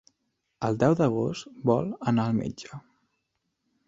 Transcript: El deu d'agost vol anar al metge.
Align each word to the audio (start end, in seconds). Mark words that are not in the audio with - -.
El 0.69 0.77
deu 0.83 0.95
d'agost 1.01 1.51
vol 1.71 1.91
anar 2.13 2.25
al 2.31 2.39
metge. 2.39 2.81